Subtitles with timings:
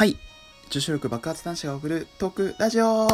[0.00, 0.16] はい。
[0.70, 3.06] 女子力爆発男子が送るトークラジオ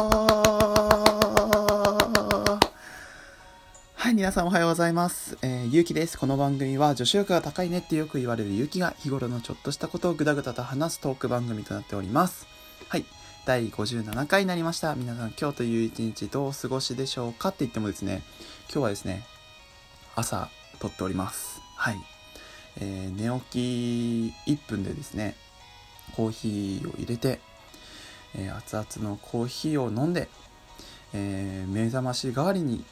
[3.93, 5.37] はい、皆さんおはようございます。
[5.41, 6.17] えー、ゆうきです。
[6.17, 12.47] この番組は女子力が高いねってよく言われるゆうきが日頃のちょっとしたことをぐだぐだと話すトーク番組となっております。
[12.87, 13.03] はい。
[13.45, 14.95] 第57回になりました。
[14.95, 18.23] 皆さん今日という一日どうお過ごしでしょうかって言ってもですね、
[18.71, 19.25] 今日はですね、
[20.15, 20.47] 朝
[20.79, 21.59] 撮っております。
[21.75, 21.97] はい。
[22.79, 25.35] えー、寝起き1分でですね、
[26.15, 27.39] コーヒーを入れて、
[28.35, 30.29] えー、熱々のコーヒーを飲んで、
[31.13, 32.83] えー、目覚まし代わりに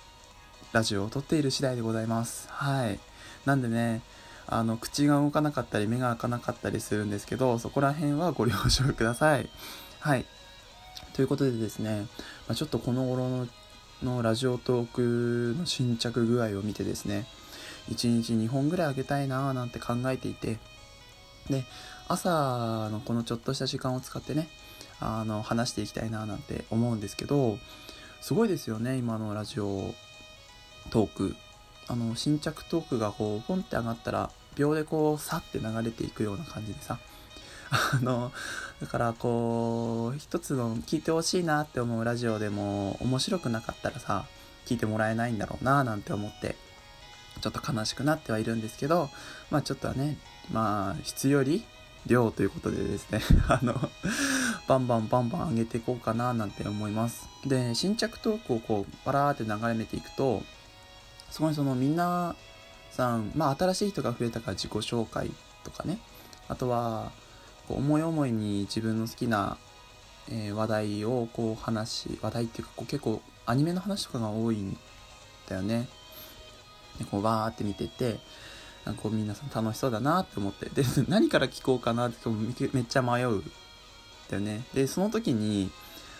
[0.74, 2.48] ラジオを撮っている次第でございます。
[2.50, 3.00] はい。
[3.46, 4.02] なんでね、
[4.48, 9.50] あの、口が動かなかったり、目が開かなかったりするんですけど、そこら辺はご了承ください。
[10.00, 10.26] はい。
[11.14, 12.08] ということでですね、
[12.48, 13.48] まあ、ちょっとこの頃の
[14.04, 17.26] のラジオトークの新着具合を見てですね、
[17.90, 20.58] 1日2本ぐらいあげたいなぁなんて考えていて、
[21.50, 21.64] で、
[22.08, 24.48] 朝のこのちょっとした時間を使ってね、
[25.00, 27.58] あの、話していきたいななんて思うんですけど、
[28.22, 29.94] すごいですよね、今のラジオ
[30.90, 31.36] トーク。
[31.88, 37.00] あの、新着トークがこう、ポンって上がったら、秒でこう、さって流れていくような感じでさ、
[37.70, 38.32] あの、
[38.82, 44.26] だからこう、一つの聞いてほしいなって思うラジオでも、面白くなかったらさ、
[44.66, 46.56] 聞いてもらえないんだろうななんて思って、
[47.42, 49.10] ちょっと悲しくなってはいるんですけど、
[49.52, 50.18] まあちょっとはね、
[50.52, 51.64] まあ質より
[52.06, 53.90] 量ということでですね、 あの、
[54.68, 57.28] バンバンバンバン上げていこうかななんて思います。
[57.46, 60.44] で、新着トークをこう、バラーって流れめていくと、
[61.32, 62.36] そこにそのみんな
[62.92, 65.32] さん、まあ新しい人が増えたから自己紹介
[65.64, 66.00] とかね、
[66.48, 67.12] あとは、
[67.68, 69.58] 思い思いに自分の好きな、
[70.30, 74.78] えー話題をこう話し、話題っていうかこう結構アニメの話とかが多いん
[75.48, 75.88] だよね。
[77.00, 78.20] でこうバーって見てて、
[78.86, 80.70] なんかこう皆さん楽しそうだなって思って。
[80.70, 82.30] で、 何から聞こうかなって
[82.74, 83.44] めっちゃ迷う。
[84.30, 84.64] だよね。
[84.74, 85.72] で、その時に、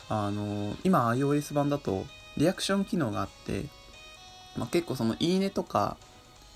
[0.10, 2.06] あの、今 iOS 版だと
[2.38, 3.66] リアクション機能があって、
[4.58, 5.98] まあ、結構そのいいねとか、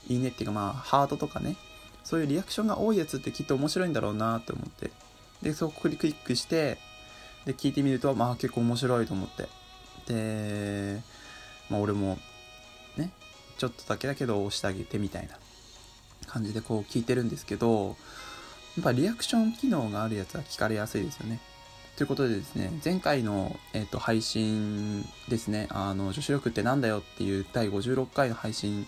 [0.08, 1.56] いいねっていうかまあハートとかね、
[2.04, 4.92] そういうリアクションが多いやつってきっと面白いんだろうなって思って。
[5.42, 6.80] で、そこクリックして、
[7.46, 9.48] で、聞いてみると、まあ結構面白いと思って。
[10.08, 11.02] で、
[11.70, 12.18] まあ俺も、
[12.98, 13.12] ね、
[13.58, 15.38] ちょっとだけだけど押してあげてみたいな
[16.30, 17.98] 感じでこう聞いてるんですけど、
[18.78, 21.40] やっぱリアクション機能があるやつは聞かれやすいですよね。
[21.98, 28.88] ということでですね、前回の、えっと配信ですね、あの、女子力ってなんだよっていう第56回の配信、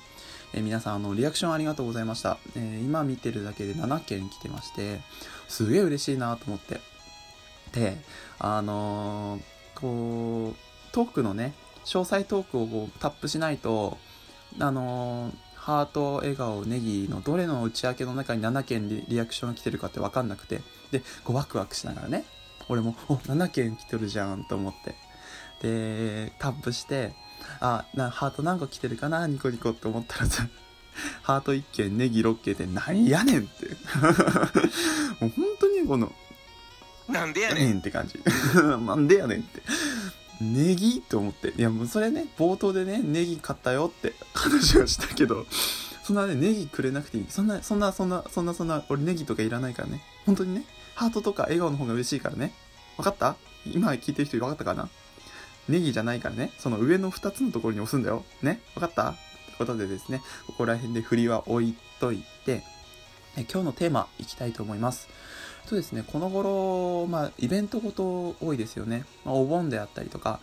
[0.54, 2.38] えー皆さん、あの、リアクションありがとうございました。
[2.56, 5.02] えー今見てるだけで7件来てまして、
[5.50, 6.80] すげえ嬉しいなと思って。
[7.74, 7.98] で、
[8.40, 9.42] あのー
[9.76, 11.54] こう、トークのね、
[11.84, 13.98] 詳細トークをこうタップしないと、
[14.60, 15.34] あのー
[15.72, 20.60] ハート、笑顔、ネギのどれの内訳の中に7件リリアクションが来てるかって分かんなくて、
[20.92, 22.26] で、こうワクワクしながらね、
[22.68, 24.96] 俺も、お、7件来てるじゃんと思って。
[25.62, 27.14] で、タップして、
[27.62, 29.26] あ、な、ハート何個来てるかな？
[29.28, 30.46] ニコニコって思ったらさ、
[31.22, 33.68] ハート1件、ネギ6件で、何やねんって。
[35.24, 36.12] もう本当にこの、
[37.08, 37.68] なんでややねん。
[37.70, 38.20] ねんって感じ。
[38.86, 39.62] なんでやねんって。
[40.42, 41.54] ネギって思って。
[41.56, 45.46] いや、もうそれね、冒頭でね、ネギ買ったよって話をしたけど、
[46.04, 47.26] そんなね、ネギくれなくていい。
[47.30, 50.02] そんな、そんな、そんな、そんな、そんな、俺ネギとかいらないからね。
[50.26, 50.66] 本当にね、
[50.96, 52.54] ハートとか笑顔の方が嬉しいからね。
[52.98, 53.36] わかった？
[53.66, 54.90] 今聞いてる人分かったかな？
[55.70, 58.26] ネギじゃないからね、その上の2つのところに押すんだよ。
[58.42, 58.60] ね？
[58.74, 59.12] 分かった？
[59.12, 59.20] って
[59.58, 62.64] ことでですね、ここら辺で振りは置いといて、
[63.36, 65.08] 今日のテーマいきたいと思います。
[65.66, 69.06] そうですね、この頃、まあ、イベントごと多いですよね。
[69.24, 70.40] まあ、お盆であったりとか、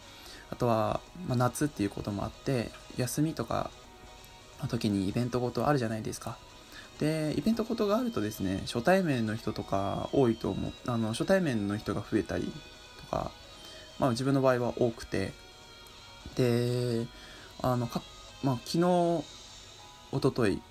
[0.51, 3.71] あとは、まあ、夏っていうこともあって、休みとか
[4.63, 6.39] の時にイベントごとあるじゃないですか。
[6.99, 10.73] で、イベントごとがあるとですね、初対面の人とか多いと思う。
[10.87, 12.51] あの、初対面の人が増えたり
[13.01, 13.31] とか、
[13.99, 15.33] まあ自分の場合は多くて、
[16.35, 17.07] で、
[17.63, 18.03] あの、か、
[18.43, 19.25] まあ昨日、
[20.13, 20.63] 一昨日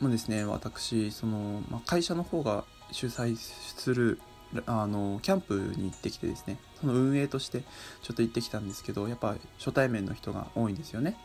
[0.00, 4.20] もですね、私、その、まあ、会社の方が主催する、
[4.66, 7.62] あの、キャンプに行ってきてですね、その運営として
[8.02, 11.16] ちょっと行ってきたんですけど、やっぱ初対面の人が多いんですよね。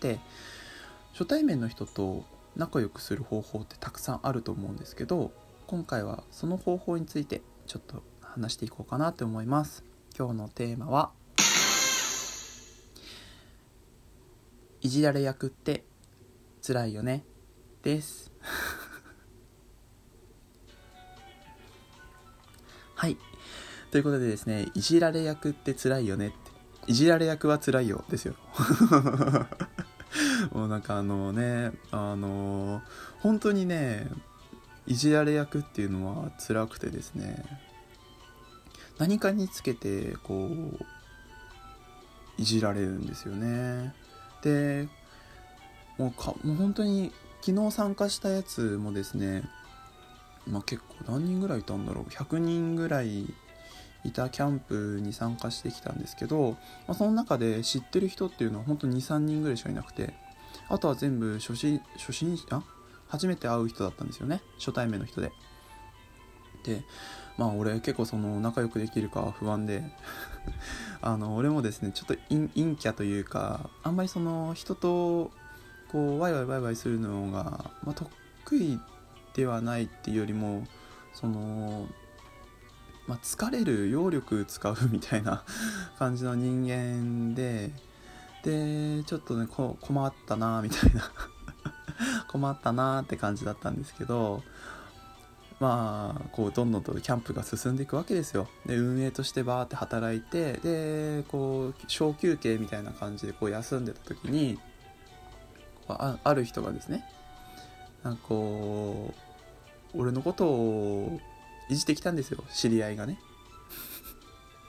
[0.00, 0.20] で、
[1.12, 2.24] 初対面の人と
[2.56, 5.32] 仲良くする方法ってたくさんあると思うんですけど、
[5.66, 9.84] 今回はその方法についてちょっと話していこうかなと思います。
[10.16, 11.12] 今日のテーマは、
[14.80, 15.84] いじられ役って
[16.64, 17.24] 辛いよね？
[17.82, 18.30] です。
[23.90, 26.36] ということでですね、いじられ役って辛いよねって。
[26.88, 28.34] いじられ役は辛いよですよ。
[30.52, 32.82] もうなんかあのね、あの
[33.20, 34.08] 本当にね、
[34.86, 37.44] いじられ役っていうのは辛くてですね、
[38.98, 40.78] 何かにつけてこう
[42.38, 43.94] いじられるんですよね
[44.42, 44.88] で
[45.98, 47.12] もうかもう本当に
[47.42, 49.44] 昨日参加したやつもですね
[50.46, 53.34] まあ、結構何人ぐらいいたんだろう100人ぐらい
[54.06, 56.52] いたキャンプに参加してきたんですけど、
[56.86, 60.14] まあ、その中で知ってる人っていうのは本当に23人ぐらいしかいなくて
[60.68, 62.62] あとは全部初心初心あ
[63.08, 64.42] 初めて会う人だったんですよね。
[64.58, 65.30] 初対面の人で。
[66.64, 66.82] で
[67.38, 69.84] まあ俺結構その仲良くできるか不安で
[71.00, 75.30] あの俺もですねちょっと陰キャというかあんまりその人と
[75.92, 78.80] こうワイワイワイワイするのが、まあ、得意
[79.34, 80.66] ではないっていうよりも
[81.16, 81.88] その、
[83.06, 85.44] まあ、疲れる揚力使うみたいな
[85.98, 87.70] 感じの人間で
[88.42, 91.10] でちょっとね困ったなみたいな。
[92.28, 94.42] 困ったなって感じだったんですけど
[95.58, 98.48] まあこうどんどんとキャンプが進んでいくわけですよ。
[98.66, 104.58] で運営としてバーって働いてでこう小休憩みたいな感じでこう休んでた時に
[105.88, 107.04] あある人がですね
[108.02, 109.14] なんかこ
[109.94, 111.20] う俺のことを
[111.68, 112.42] いじってきたんですよ。
[112.52, 113.18] 知り合いがね。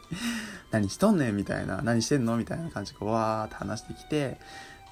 [0.71, 1.81] 何しとんねんみたいな。
[1.81, 4.39] 何してんのみたいな感じでわーって話してきて。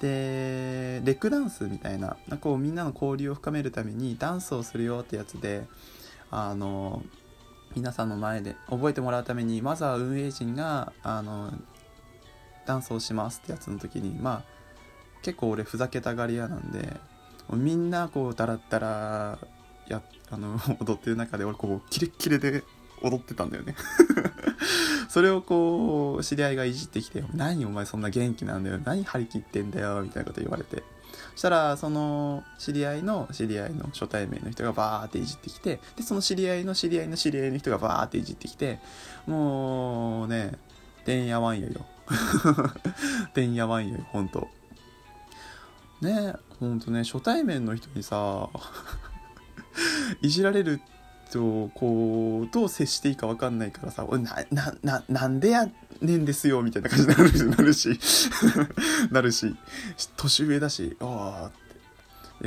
[0.00, 2.16] でレックダンスみたいな。
[2.28, 5.66] なんかこうみんなの交流を深めるためにダンスをするよってやつで
[6.30, 7.02] あの
[7.74, 11.52] 皆さんの前で覚えてもらうためにまずは運営陣があの
[12.66, 14.42] ダンスをしますってやつの時にまあ
[15.22, 16.96] 結構俺ふざけたがり屋なんで
[17.52, 19.38] みんなこうダラッダラ
[19.88, 22.64] やあの 踊ってる中で俺こうキレッキレで
[23.02, 23.74] 踊ってたんだよね。
[25.08, 30.82] それをこう知り合いがいじってきて「何お前そんな元気なんだよ何張り切ってんだよ」みたいなこと言われて。
[31.34, 38.80] そしたらその知り合いの知り合いの初対面の人がバーっていじってきてでその知り合いの知り合いの知り合いの人がバーっていじってきて
[39.26, 40.52] もうね
[41.04, 41.86] てんやわんやよ。
[43.34, 44.48] てんやわん やよほんと
[46.00, 48.48] ねほんとね初対面の人にさ
[50.22, 50.80] いじられる
[51.30, 55.68] とこうどう接していいか分かんないからさ「ななななんでや
[56.00, 57.98] ねんですよ」みたいな感じになるし
[59.10, 59.56] なるし
[60.16, 61.66] 年上だしああって。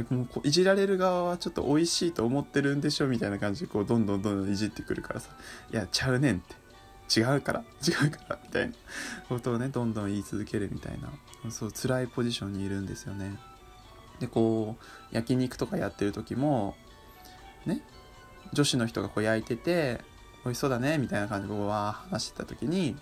[0.04, 5.30] でもういじられる側はちょっと美味しいと思ってるんでしょみたいな感じでこうどんどんどんどんいじってくるからさ
[5.74, 6.56] 「いやちゃうねん」って。
[7.20, 7.64] 違うから？
[7.86, 8.40] 違うから？
[8.44, 8.76] みたいな。
[9.28, 11.10] ことをねどんどん言い続けるみたいな。
[11.52, 13.36] そう辛いポジションにいるんですよね。
[14.20, 16.76] でこう焼肉とかやってる時も
[17.70, 17.82] ね。
[18.54, 20.02] 女子の人がこう焼いてて
[20.44, 22.98] 美味しそうだねみたいな感じでこうわー話してた時に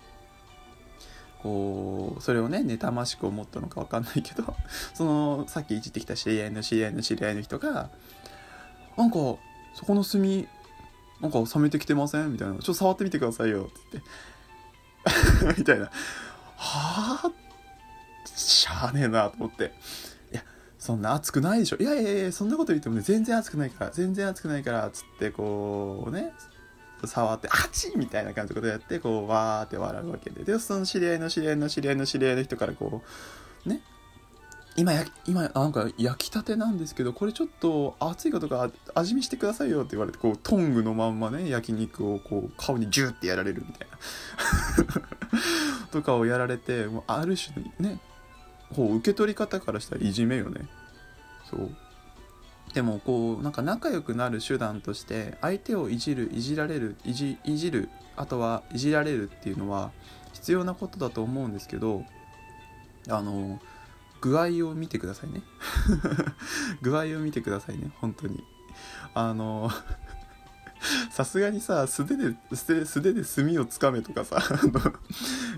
[1.42, 4.54] こうそれをね妬ましく思ったのか分かんないけど
[4.94, 7.90] そのさっきいじってきた知り合いの知り合いの知り合いの人が
[8.96, 9.16] 「なんか
[9.74, 10.20] そこの炭
[11.20, 14.10] なんか冷めてきてません?」みたいな「ちょっと触ってみてくださいよ」って言って。
[15.58, 15.86] みたいな
[16.56, 17.32] 「はあ
[18.26, 19.72] しゃあねえな」と思って。
[20.88, 21.76] そんな熱くないでしょ。
[21.76, 26.32] いやいやいやそんなこと言ってもね全然熱くないから全然熱くないからつってこうね
[27.04, 30.44] 触って「あち!」みたいな感じのことやってこうわーって笑うわけで。
[30.44, 33.02] でその知り合いの知り合いの知り合いの知り合いの人からこ
[33.66, 33.82] うね
[34.76, 43.98] 今や今なんか焼きたてなんですけどこれちょっと熱いかとか味見してくださいよって言われてこうトングのまんまね焼肉をこう顔にジューってやられるみたいな。
[45.92, 48.00] とかをやられてもうある種ね
[48.74, 50.66] こう受け取り方からしたらいじめよね。
[51.50, 51.70] そう。
[52.74, 59.90] でもこうなんか仲良くなる手段として相手をいじるいじられるいじいじるあとはいじられるっていうのは
[60.34, 62.04] 必要なことだと思うんですけど
[63.08, 63.58] あの
[64.20, 65.42] 具合を見てくださいね。
[66.82, 68.44] 具合を見てくださいね本当に。
[69.14, 69.70] あの
[71.10, 74.92] さすがにさ素手で素手で炭をつかめとかさ あの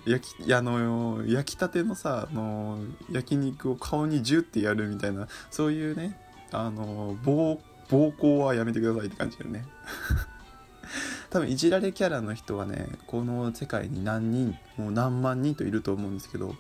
[0.07, 2.79] 焼きあの焼きたてのさあの
[3.11, 6.19] 焼肉を顔にジュってやるみたいなそういうね
[6.53, 9.67] あの暴暴行はやめてくださいって感じだよね。
[11.31, 16.57] 多分いじられキャラの人はねこの世界に何人もう何万人といると思うんですけど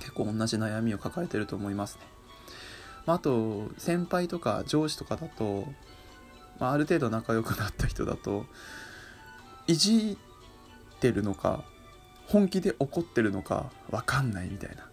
[0.00, 2.00] 結構同じ悩みを抱えてると思いますね、
[3.06, 5.68] まあ、あと先輩とか上司とかだと
[6.62, 8.46] まあ、ある程度仲良くなった人だと
[9.66, 11.64] いじってるのか
[12.28, 14.88] 本気で怒ってるのか分かんないみたいな。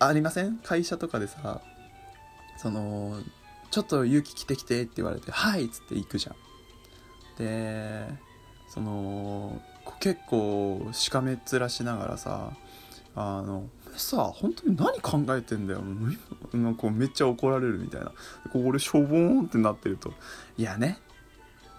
[0.06, 0.58] ありません？
[0.58, 1.62] 会社とかでさ
[2.58, 3.18] その
[3.70, 6.36] ちょっと勇気来てきてって言われて「はい」っつって行くじゃん。
[7.38, 8.06] で
[8.68, 9.62] その
[10.00, 12.52] 結構しかめっ面しながらさ
[13.16, 15.82] あのさ本当に何考えてんだよ。
[16.52, 18.12] なんかめっちゃ怒られるみたいな。
[18.52, 20.12] こう俺しょぼーんってなってると。
[20.56, 20.98] いやね。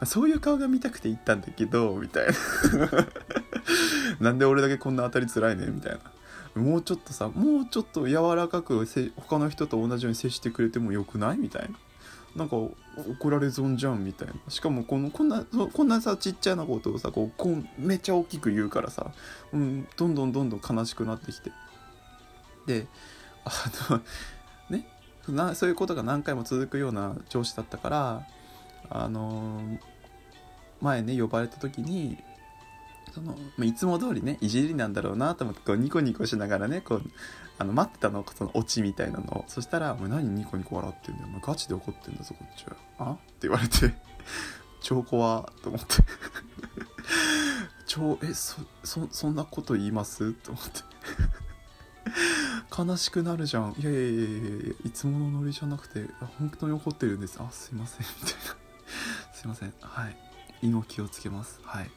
[0.05, 2.33] そういう顔が見たくて行ったんだけどみたいな。
[4.19, 5.99] なんで俺だけこんな当たりづらいねみたい
[6.55, 6.61] な。
[6.61, 8.85] もうちょっとさもうちょっと柔らかく
[9.17, 11.77] 他の人と同じように接してくれてもよくないみたいな。
[12.35, 14.33] なんか怒られ損じゃんみたいな。
[14.49, 19.11] しかもこのこんなこんなさちっちゃなことをさこうこうめっちゃ大きく言うからさ、
[19.51, 21.51] うん、どんどんどんどん悲しくなってきて。
[22.69, 22.85] で
[23.45, 23.51] あ
[23.89, 24.01] の
[24.69, 24.85] ね
[25.27, 28.27] なそういうことが何回も続くような上司だったから
[28.89, 29.61] あの
[30.81, 32.17] 前ね呼ばれた時に
[33.11, 33.35] その
[33.65, 37.03] いつも通りねいじりなんだろうなと思ってこうニコニコしながらねこう
[37.57, 39.45] あの待ってたのそのオチみたいなのを。
[39.47, 41.27] そしたら「お前何ニコニコ笑ってんだよ。
[41.27, 43.11] お前ガチで怒ってんだぞこっちは」あ？
[43.13, 43.93] って言われて
[44.79, 45.87] 超怖と思って
[47.87, 50.33] 超えそそそんなこと言います？
[50.33, 50.81] と思って。
[52.79, 53.75] 悲しくなるじゃん。
[53.77, 56.05] いやいやいやいやいつものノリじゃなくて
[56.37, 57.37] 本当に怒ってるんです。
[57.41, 58.07] あすいません。
[58.21, 58.39] みたいな。
[59.35, 59.73] すいません。
[59.81, 60.17] はい。
[60.61, 61.59] 胃の気をつけます。
[61.63, 61.91] はい。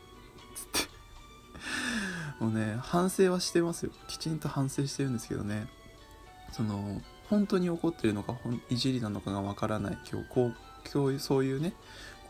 [0.56, 2.44] つって。
[2.44, 3.92] もうね反省はしてますよ。
[4.08, 5.68] きちんと反省してるんですけどね。
[6.50, 8.36] その本当に怒ってるのか
[8.68, 9.98] いじりなのかがわからない。
[10.10, 10.56] 今日こう
[10.92, 11.74] 今日そういうね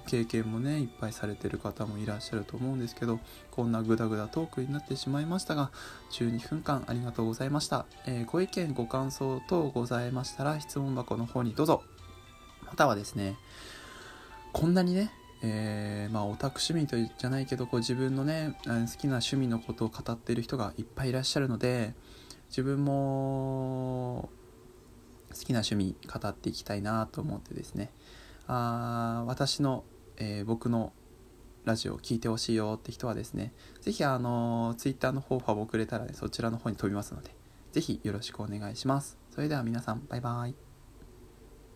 [0.07, 5.71] 経験もねいっぱいされてる方もいらっしゃると思うんですけどこんなグダグダトークになってしまいましたが
[6.13, 11.83] 12分間ありがとうございました、えー、ご意見ご感想等ございましたら質問箱の方にどうぞ。
[12.67, 13.37] またはですね
[14.53, 15.11] こんなにね
[15.45, 21.95] えー、まあオタク趣味とじゃないけどこう自分のね好きな趣味のことを語っている人がいっぱいいらっしゃるので
[22.49, 24.31] 自分も
[25.33, 27.91] 好きな趣味語っていきたいなと思ってですね。
[28.47, 29.85] あ私の、
[30.23, 30.93] えー、僕の
[31.65, 37.35] ラジオを聴いてほしいよって人はですね是非あの Twitter の方ファボくれたらねそちらの方に飛びますので
[37.73, 39.19] 是非よろしくお願いします。
[39.31, 40.72] それでは皆さんバイバイ。